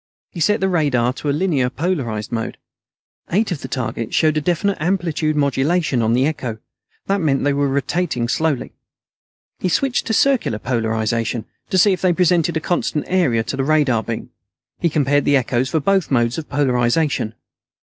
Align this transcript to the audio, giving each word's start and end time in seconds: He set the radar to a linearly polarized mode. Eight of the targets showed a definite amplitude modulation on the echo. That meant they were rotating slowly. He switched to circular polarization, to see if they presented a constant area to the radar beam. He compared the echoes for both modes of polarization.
He 0.31 0.39
set 0.39 0.61
the 0.61 0.67
radar 0.67 1.13
to 1.13 1.29
a 1.29 1.31
linearly 1.31 1.75
polarized 1.75 2.31
mode. 2.31 2.57
Eight 3.31 3.51
of 3.51 3.61
the 3.61 3.67
targets 3.67 4.15
showed 4.15 4.35
a 4.35 4.41
definite 4.41 4.79
amplitude 4.81 5.35
modulation 5.35 6.01
on 6.01 6.13
the 6.13 6.25
echo. 6.25 6.57
That 7.05 7.21
meant 7.21 7.43
they 7.43 7.53
were 7.53 7.67
rotating 7.67 8.27
slowly. 8.27 8.73
He 9.59 9.69
switched 9.69 10.07
to 10.07 10.13
circular 10.15 10.57
polarization, 10.57 11.45
to 11.69 11.77
see 11.77 11.93
if 11.93 12.01
they 12.01 12.13
presented 12.13 12.57
a 12.57 12.59
constant 12.59 13.05
area 13.07 13.43
to 13.43 13.55
the 13.55 13.63
radar 13.63 14.01
beam. 14.01 14.31
He 14.79 14.89
compared 14.89 15.23
the 15.23 15.37
echoes 15.37 15.69
for 15.69 15.79
both 15.79 16.09
modes 16.09 16.39
of 16.39 16.49
polarization. 16.49 17.35